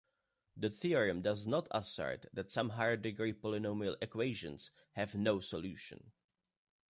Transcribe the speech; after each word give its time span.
The 0.57 0.71
theorem 0.71 1.21
does 1.21 1.45
"not" 1.45 1.67
assert 1.69 2.25
that 2.33 2.49
some 2.49 2.69
higher-degree 2.69 3.33
polynomial 3.33 3.97
equations 4.01 4.71
have 4.93 5.13
"no" 5.13 5.39
solution. 5.41 6.11